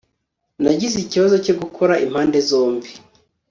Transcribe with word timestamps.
nagize 0.61 0.95
ikibazo 0.99 1.35
cyo 1.45 1.53
gukora 1.61 1.93
impande 2.05 2.37
zombi 2.49 2.89